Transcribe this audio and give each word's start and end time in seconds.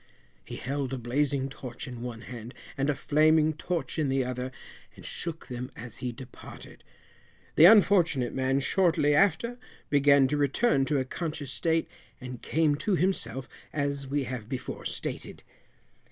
He 0.43 0.55
held 0.55 0.93
a 0.93 0.97
blazing 0.97 1.47
torch 1.47 1.87
in 1.87 2.01
one 2.01 2.21
hand, 2.21 2.55
and 2.75 2.89
a 2.89 2.95
flaming 2.95 3.53
torch 3.53 3.99
in 3.99 4.09
the 4.09 4.25
other, 4.25 4.51
and 4.95 5.05
shook 5.05 5.45
them 5.45 5.69
as 5.75 5.97
he 5.97 6.11
departed. 6.11 6.83
The 7.55 7.65
unfortunate 7.65 8.33
man 8.33 8.61
shortly 8.61 9.13
after 9.13 9.59
began 9.91 10.27
to 10.29 10.37
return 10.37 10.85
to 10.85 10.97
a 10.97 11.05
conscious 11.05 11.51
state, 11.51 11.87
and 12.19 12.41
came 12.41 12.73
to 12.77 12.95
himself, 12.95 13.47
as 13.71 14.07
we 14.07 14.23
have 14.23 14.49
before 14.49 14.85
stated. 14.85 15.43